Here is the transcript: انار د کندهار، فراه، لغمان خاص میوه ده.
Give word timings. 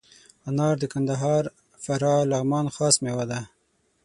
انار 0.47 0.75
د 0.79 0.83
کندهار، 0.93 1.43
فراه، 1.83 2.21
لغمان 2.31 2.65
خاص 2.75 2.95
میوه 3.03 3.25
ده. 3.31 3.39